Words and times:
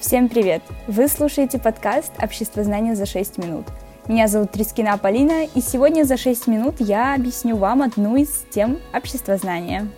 Всем 0.00 0.28
привет! 0.28 0.62
Вы 0.86 1.08
слушаете 1.08 1.58
подкаст 1.58 2.12
«Общество 2.22 2.62
знания 2.62 2.94
за 2.94 3.04
6 3.04 3.36
минут». 3.38 3.66
Меня 4.06 4.28
зовут 4.28 4.52
Трискина 4.52 4.96
Полина, 4.96 5.44
и 5.44 5.60
сегодня 5.60 6.04
за 6.04 6.16
6 6.16 6.46
минут 6.46 6.76
я 6.78 7.16
объясню 7.16 7.56
вам 7.56 7.82
одну 7.82 8.14
из 8.14 8.44
тем 8.48 8.78
общества 8.94 9.36
знания. 9.36 9.88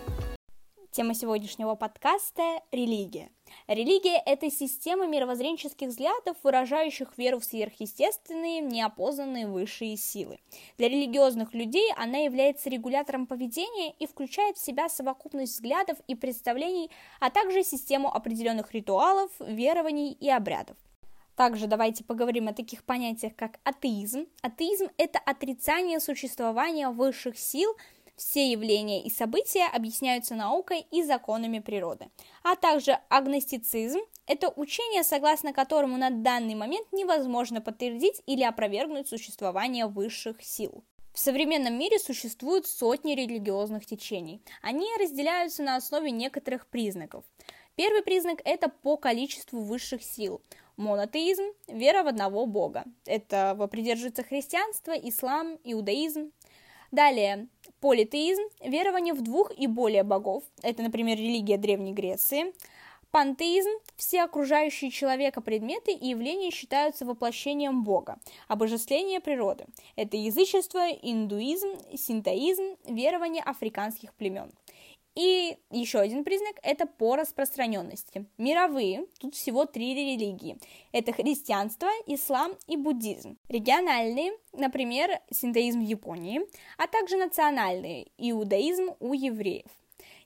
Тема 0.92 1.14
сегодняшнего 1.14 1.76
подкаста– 1.76 2.62
религия. 2.72 3.30
Религия– 3.68 4.20
это 4.26 4.50
система 4.50 5.06
мировоззренческих 5.06 5.86
взглядов, 5.86 6.36
выражающих 6.42 7.16
веру 7.16 7.38
в 7.38 7.44
сверхъестественные, 7.44 8.60
неопознанные 8.60 9.46
высшие 9.46 9.96
силы. 9.96 10.40
Для 10.78 10.88
религиозных 10.88 11.54
людей 11.54 11.92
она 11.96 12.18
является 12.18 12.68
регулятором 12.70 13.28
поведения 13.28 13.92
и 14.00 14.06
включает 14.08 14.56
в 14.56 14.64
себя 14.64 14.88
совокупность 14.88 15.54
взглядов 15.54 15.96
и 16.08 16.16
представлений, 16.16 16.90
а 17.20 17.30
также 17.30 17.62
систему 17.62 18.12
определенных 18.12 18.74
ритуалов, 18.74 19.30
верований 19.38 20.10
и 20.10 20.28
обрядов. 20.28 20.76
Также 21.36 21.68
давайте 21.68 22.02
поговорим 22.02 22.48
о 22.48 22.52
таких 22.52 22.82
понятиях, 22.82 23.36
как 23.36 23.60
атеизм. 23.62 24.26
Атеизм– 24.42 24.88
это 24.96 25.20
отрицание 25.20 26.00
существования 26.00 26.88
высших 26.90 27.38
сил– 27.38 27.76
все 28.20 28.52
явления 28.52 29.02
и 29.02 29.10
события 29.10 29.66
объясняются 29.66 30.34
наукой 30.34 30.86
и 30.90 31.02
законами 31.02 31.58
природы. 31.58 32.10
А 32.42 32.54
также 32.54 32.98
агностицизм– 33.08 33.98
это 34.26 34.50
учение, 34.50 35.02
согласно 35.02 35.54
которому 35.54 35.96
на 35.96 36.10
данный 36.10 36.54
момент 36.54 36.86
невозможно 36.92 37.62
подтвердить 37.62 38.22
или 38.26 38.42
опровергнуть 38.42 39.08
существование 39.08 39.86
высших 39.86 40.42
сил. 40.42 40.84
В 41.14 41.18
современном 41.18 41.78
мире 41.78 41.98
существуют 41.98 42.66
сотни 42.66 43.14
религиозных 43.14 43.86
течений. 43.86 44.42
Они 44.62 44.86
разделяются 45.00 45.62
на 45.62 45.76
основе 45.76 46.10
некоторых 46.10 46.68
признаков. 46.68 47.24
Первый 47.74 48.02
признак– 48.02 48.42
это 48.44 48.68
по 48.68 48.98
количеству 48.98 49.60
высших 49.60 50.02
сил. 50.02 50.42
Монотеизм– 50.76 51.44
вера 51.68 52.02
в 52.02 52.06
одного 52.06 52.46
бога. 52.46 52.84
Это 53.06 53.68
придерживается 53.70 54.22
христианство, 54.22 54.92
ислам, 54.92 55.58
иудаизм. 55.64 56.32
Далее, 56.90 57.48
Политеизм– 57.80 58.42
верование 58.62 59.14
в 59.14 59.22
двух 59.22 59.50
и 59.56 59.66
более 59.66 60.02
богов. 60.02 60.44
Это, 60.62 60.82
например, 60.82 61.16
религия 61.16 61.56
Древней 61.56 61.94
Греции. 61.94 62.52
Пантеизм– 63.10 63.70
все 63.96 64.22
окружающие 64.22 64.90
человека 64.90 65.40
предметы 65.40 65.92
и 65.92 66.08
явления 66.08 66.50
считаются 66.50 67.06
воплощением 67.06 67.82
Бога, 67.82 68.18
обожествление 68.48 69.20
природы. 69.20 69.64
Это 69.96 70.18
язычество, 70.18 70.90
индуизм, 70.90 71.70
синтоизм, 71.96 72.76
верование 72.86 73.42
африканских 73.42 74.12
племен. 74.12 74.52
И 75.16 75.56
еще 75.70 75.98
один 75.98 76.24
признак– 76.24 76.56
это 76.62 76.86
по 76.86 77.16
распространенности. 77.16 78.26
Мировые, 78.38 79.06
тут 79.18 79.34
всего 79.34 79.64
три 79.64 79.94
религии. 79.94 80.58
Это 80.92 81.12
христианство, 81.12 81.88
ислам 82.06 82.56
и 82.68 82.76
буддизм. 82.76 83.36
Региональные, 83.48 84.32
например, 84.52 85.20
синтоизм 85.30 85.80
в 85.80 85.88
Японии, 85.88 86.42
а 86.78 86.86
также 86.86 87.16
национальные– 87.16 88.08
иудаизм 88.18 88.94
у 89.00 89.12
евреев. 89.12 89.66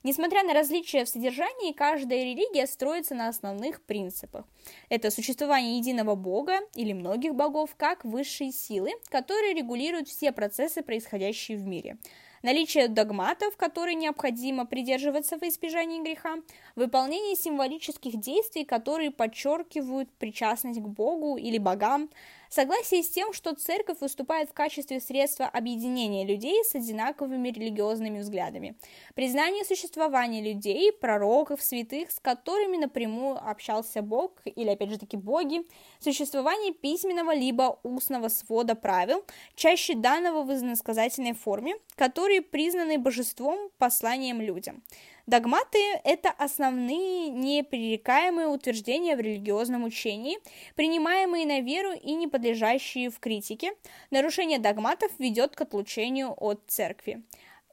Несмотря 0.03 0.43
на 0.43 0.53
различия 0.53 1.03
в 1.03 1.09
содержании, 1.09 1.73
каждая 1.73 2.23
религия 2.23 2.67
строится 2.67 3.15
на 3.15 3.27
основных 3.27 3.83
принципах. 3.83 4.45
Это 4.89 5.09
существование 5.09 5.79
единого 5.79 6.13
бога 6.13 6.59
или 6.75 6.93
многих 6.93 7.33
богов 7.33 7.75
как 7.75 8.05
высшие 8.05 8.51
силы, 8.51 8.91
которые 9.09 9.55
регулируют 9.55 10.07
все 10.07 10.31
процессы, 10.31 10.83
происходящие 10.83 11.57
в 11.57 11.65
мире– 11.65 11.97
наличие 12.45 12.87
догматов, 12.87 13.57
которые 13.57 13.95
необходимо 13.95 14.65
придерживаться 14.65 15.37
в 15.37 15.43
избежании 15.43 16.03
греха, 16.03 16.35
выполнение 16.75 17.35
символических 17.35 18.19
действий, 18.19 18.63
которые 18.63 19.09
подчеркивают 19.09 20.11
причастность 20.19 20.79
к 20.79 20.87
Богу 20.87 21.37
или 21.37 21.57
богам, 21.57 22.09
Согласие 22.49 23.03
с 23.03 23.09
тем, 23.09 23.33
что 23.33 23.55
церковь 23.55 23.99
выступает 24.01 24.49
в 24.49 24.53
качестве 24.53 24.99
средства 24.99 25.45
объединения 25.45 26.25
людей 26.25 26.63
с 26.63 26.75
одинаковыми 26.75 27.49
религиозными 27.49 28.19
взглядами. 28.19 28.75
Признание 29.13 29.65
существования 29.65 30.41
людей, 30.41 30.91
пророков, 30.91 31.61
святых, 31.61 32.11
с 32.11 32.19
которыми 32.19 32.77
напрямую 32.77 33.37
общался 33.37 34.01
Бог, 34.01 34.41
или 34.45 34.69
опять 34.69 34.89
же 34.89 34.99
таки 34.99 35.17
боги, 35.17 35.65
существование 35.99 36.73
письменного 36.73 37.33
либо 37.33 37.79
устного 37.83 38.29
свода 38.29 38.75
правил, 38.75 39.23
чаще 39.55 39.95
данного 39.95 40.43
в 40.43 40.51
иносказательной 40.51 41.33
форме, 41.33 41.75
которые 41.95 42.41
признаны 42.41 42.97
божеством 42.97 43.69
посланием 43.77 44.41
людям. 44.41 44.83
Догматы– 45.27 45.79
это 46.03 46.29
основные 46.29 47.29
непререкаемые 47.29 48.47
утверждения 48.47 49.15
в 49.15 49.19
религиозном 49.19 49.83
учении, 49.83 50.37
принимаемые 50.75 51.47
на 51.47 51.61
веру 51.61 51.93
и 51.93 52.13
не 52.13 52.27
подлежащие 52.27 53.09
в 53.09 53.19
критике. 53.19 53.73
Нарушение 54.11 54.59
догматов 54.59 55.11
ведет 55.17 55.55
к 55.55 55.61
отлучению 55.61 56.35
от 56.37 56.61
церкви. 56.67 57.23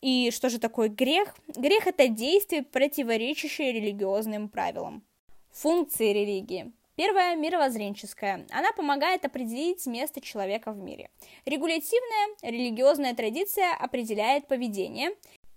И 0.01 0.31
что 0.31 0.49
же 0.49 0.59
такое 0.59 0.89
грех? 0.89 1.37
Грех– 1.49 1.87
это 1.89 2.09
действие, 2.09 2.63
противоречащее 2.63 3.73
религиозным 3.73 4.49
правилам. 4.49 5.05
Функции 5.51 6.11
религии. 6.11 6.73
Первая– 6.97 7.37
мировоззренческая. 7.37 8.47
Она 8.51 8.73
помогает 8.73 9.25
определить 9.25 9.87
место 9.87 10.21
человека 10.21 10.73
в 10.73 10.79
мире. 10.79 11.11
Регулятивная– 11.47 12.37
религиозная 12.43 13.15
традиция 13.15 13.75
определяет 13.75 14.47
поведение. 14.47 15.11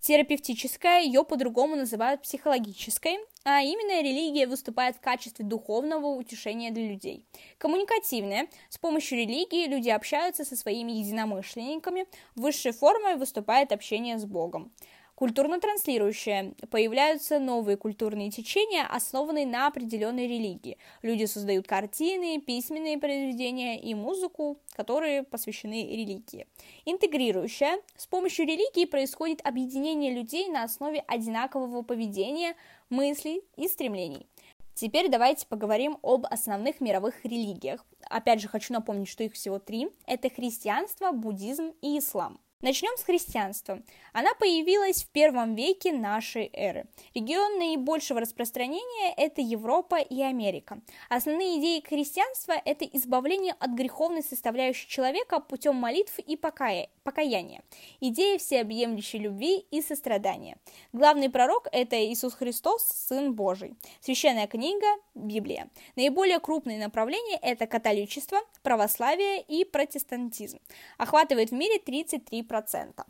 Терапевтическая, 0.06 1.02
ее 1.02 1.24
по-другому 1.24 1.76
называют 1.76 2.22
психологической, 2.22 3.18
а 3.44 3.62
именно 3.62 4.04
религия 4.04 4.46
выступает 4.46 4.98
в 4.98 5.00
качестве 5.00 5.44
духовного 5.44 6.06
утешения 6.06 6.70
для 6.70 6.90
людей. 6.90 7.26
Коммуникативная, 7.58 8.48
с 8.70 8.78
помощью 8.78 9.18
религии 9.18 9.66
люди 9.66 9.90
общаются 9.90 10.46
со 10.46 10.56
своими 10.56 10.92
единомышленниками, 10.92 12.06
высшей 12.36 12.72
формой 12.72 13.16
выступает 13.16 13.72
общение 13.72 14.20
с 14.20 14.26
Богом. 14.26 14.72
Культурно 15.16 15.62
транслирующее. 15.62 16.56
Появляются 16.70 17.40
новые 17.40 17.78
культурные 17.78 18.32
течения, 18.32 18.86
основанные 18.86 19.48
на 19.48 19.68
определенной 19.68 20.28
религии. 20.28 20.78
Люди 21.02 21.24
создают 21.24 21.68
картины, 21.68 22.42
письменные 22.42 22.98
произведения 22.98 23.80
и 23.80 23.94
музыку, 23.94 24.60
которые 24.76 25.24
посвящены 25.24 25.88
религии. 25.88 26.48
Интегрирующее. 26.84 27.82
С 27.96 28.08
помощью 28.08 28.46
религии 28.46 28.84
происходит 28.84 29.40
объединение 29.46 30.14
людей 30.14 30.50
на 30.50 30.64
основе 30.64 31.02
одинакового 31.08 31.82
поведения, 31.82 32.54
мыслей 32.90 33.42
и 33.56 33.70
стремлений. 33.70 34.28
Теперь 34.74 35.08
давайте 35.08 35.48
поговорим 35.48 35.98
об 36.04 36.26
основных 36.30 36.82
мировых 36.82 37.24
религиях. 37.24 37.86
Опять 38.10 38.42
же, 38.42 38.50
хочу 38.50 38.74
напомнить, 38.74 39.08
что 39.08 39.24
их 39.24 39.32
всего 39.32 39.60
три. 39.60 39.88
Это 40.06 40.30
христианство, 40.30 41.14
буддизм 41.14 41.72
и 41.82 42.00
ислам. 42.00 42.42
Начнем 42.62 42.98
с 42.98 43.04
христианства. 43.04 43.82
Она 44.14 44.34
появилась 44.34 45.04
в 45.04 45.10
первом 45.10 45.56
веке 45.56 45.92
нашей 45.92 46.50
эры. 46.54 46.86
Регион 47.14 47.60
наибольшего 47.60 48.22
распространения– 48.22 49.14
это 49.18 49.42
Европа 49.42 49.98
и 49.98 50.22
Америка. 50.22 50.80
Основные 51.10 51.60
идеи 51.60 51.84
христианства– 51.86 52.54
это 52.66 52.86
избавление 52.86 53.56
от 53.60 53.72
греховной 53.72 54.24
составляющей 54.24 54.88
человека 54.88 55.42
путем 55.42 55.76
молитв 55.76 56.18
и 56.18 56.38
покая... 56.38 56.88
покаяния. 57.04 57.62
Идея 58.00 58.38
всеобъемлющей 58.38 59.20
любви 59.20 59.58
и 59.70 59.82
сострадания. 59.82 60.58
Главный 60.94 61.30
пророк– 61.30 61.68
это 61.74 62.02
Иисус 62.06 62.36
Христос, 62.36 62.88
Сын 62.88 63.34
Божий. 63.34 63.74
Священная 64.00 64.48
книга– 64.48 64.88
Библия. 65.14 65.70
Наиболее 65.98 66.40
крупные 66.40 66.80
направления– 66.80 67.38
это 67.42 67.68
католичество, 67.68 68.40
православие 68.64 69.42
и 69.42 69.66
протестантизм. 69.66 70.60
Охватывает 70.98 71.50
в 71.50 71.54
мире 71.54 71.80
33% 71.86 72.46
3%. 72.56 73.06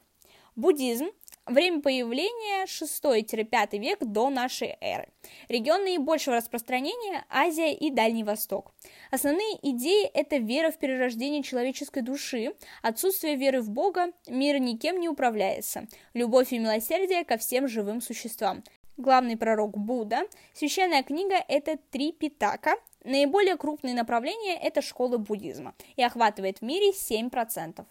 Буддизм 0.55 1.09
Время 1.45 1.79
появления 1.79 2.65
6-5 2.65 3.77
век 3.77 3.99
до 3.99 4.31
нашей 4.31 4.77
эры. 4.81 5.09
Регион 5.47 5.83
наибольшего 5.83 6.37
распространения– 6.37 7.23
Азия 7.29 7.71
и 7.71 7.91
Дальний 7.91 8.23
Восток. 8.23 8.73
Основные 9.11 9.59
идеи– 9.61 10.05
это 10.15 10.37
вера 10.37 10.71
в 10.71 10.79
перерождение 10.79 11.43
человеческой 11.43 12.01
души, 12.01 12.55
отсутствие 12.81 13.35
веры 13.35 13.61
в 13.61 13.69
Бога, 13.69 14.07
мир 14.27 14.57
никем 14.57 14.99
не 14.99 15.07
управляется, 15.07 15.85
любовь 16.15 16.51
и 16.51 16.57
милосердие 16.57 17.23
ко 17.23 17.37
всем 17.37 17.67
живым 17.67 18.01
существам. 18.01 18.63
Главный 18.97 19.37
пророк 19.37 19.77
Будда. 19.77 20.23
Священная 20.55 21.03
книга– 21.03 21.35
это 21.47 21.77
три 21.91 22.11
питака. 22.11 22.75
Наиболее 23.03 23.55
крупные 23.55 23.93
направления– 23.93 24.57
это 24.63 24.81
школы 24.81 25.19
буддизма 25.19 25.75
и 25.95 26.01
охватывает 26.01 26.57
в 26.57 26.61
мире 26.63 26.89
7%. 26.89 27.85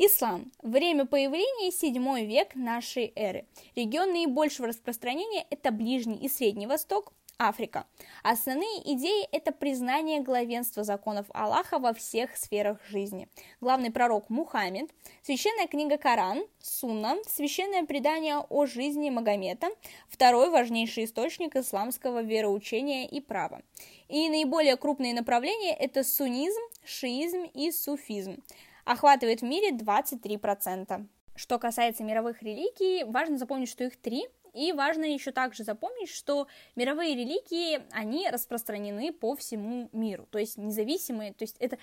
Ислам. 0.00 0.52
Время 0.62 1.06
появления 1.06 1.72
7 1.72 2.24
век 2.24 2.54
нашей 2.54 3.12
эры. 3.16 3.46
Регион 3.74 4.12
наибольшего 4.12 4.68
распространения– 4.68 5.44
это 5.50 5.72
Ближний 5.72 6.14
и 6.18 6.28
Средний 6.28 6.68
Восток, 6.68 7.12
Африка. 7.36 7.84
Основные 8.22 8.94
идеи– 8.94 9.26
это 9.32 9.50
признание 9.50 10.20
главенства 10.20 10.84
законов 10.84 11.26
Аллаха 11.34 11.80
во 11.80 11.92
всех 11.94 12.36
сферах 12.36 12.78
жизни. 12.88 13.28
Главный 13.60 13.90
пророк 13.90 14.30
Мухаммед, 14.30 14.88
священная 15.22 15.66
книга 15.66 15.98
Коран, 15.98 16.44
Сунна, 16.62 17.16
священное 17.26 17.84
предание 17.84 18.38
о 18.38 18.66
жизни 18.66 19.10
Магомета, 19.10 19.68
второй 20.08 20.50
важнейший 20.50 21.06
источник 21.06 21.56
исламского 21.56 22.22
вероучения 22.22 23.08
и 23.08 23.20
права. 23.20 23.62
И 24.08 24.28
наиболее 24.28 24.76
крупные 24.76 25.12
направления– 25.12 25.74
это 25.78 26.04
суннизм, 26.04 26.60
шиизм 26.84 27.50
и 27.52 27.72
суфизм. 27.72 28.44
Охватывает 28.88 29.42
в 29.42 29.44
мире 29.44 29.72
23%. 29.72 31.06
Что 31.36 31.58
касается 31.58 32.02
мировых 32.02 32.42
религий, 32.42 33.04
важно 33.04 33.36
запомнить, 33.36 33.68
что 33.68 33.84
их 33.84 34.00
три– 34.00 34.26
и 34.54 34.72
важно 34.72 35.04
еще 35.04 35.30
также 35.30 35.62
запомнить, 35.62 36.08
что 36.08 36.48
мировые 36.74 37.14
религии, 37.14 37.80
они 37.92 38.28
распространены 38.28 39.12
по 39.12 39.36
всему 39.36 39.90
миру, 39.92 40.26
то 40.30 40.38
есть 40.38 40.56
независимые, 40.56 41.34
то 41.34 41.44
есть 41.44 41.56
это 41.58 41.78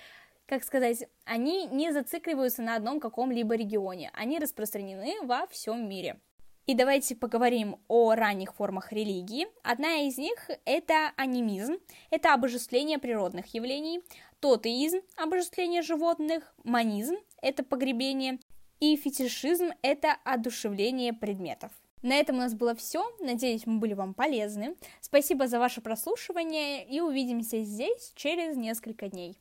как 0.46 0.62
сказать, 0.62 1.08
они 1.24 1.66
не 1.66 1.92
зацикливаются 1.92 2.62
на 2.62 2.74
одном 2.74 3.00
каком-либо 3.00 3.54
регионе, 3.54 4.10
они 4.14 4.38
распространены 4.40 5.14
во 5.22 5.46
всем 5.46 5.88
мире. 5.88 6.20
И 6.66 6.74
давайте 6.74 7.14
поговорим 7.14 7.76
о 7.86 8.16
ранних 8.16 8.52
формах 8.54 8.92
религии. 8.92 9.46
Одна 9.62 10.06
из 10.06 10.18
них– 10.18 10.50
это 10.64 11.12
анимизм, 11.16 11.78
это 12.10 12.34
обожествление 12.34 12.98
природных 12.98 13.54
явлений, 13.54 14.02
тотеизм– 14.40 15.00
обожествление 15.16 15.82
животных, 15.82 16.54
манизм– 16.64 17.16
это 17.42 17.62
погребение, 17.64 18.38
и 18.80 18.96
фетишизм– 18.96 19.70
это 19.82 20.16
одушевление 20.24 21.12
предметов. 21.12 21.72
На 22.02 22.14
этом 22.16 22.36
у 22.36 22.40
нас 22.40 22.54
было 22.54 22.74
все. 22.74 23.04
Надеюсь, 23.20 23.66
мы 23.66 23.78
были 23.78 23.94
вам 23.94 24.14
полезны. 24.14 24.76
Спасибо 25.00 25.48
за 25.48 25.58
ваше 25.58 25.80
прослушивание 25.80 26.86
и 26.86 27.00
увидимся 27.00 27.62
здесь 27.62 28.12
через 28.14 28.56
несколько 28.56 29.08
дней. 29.08 29.38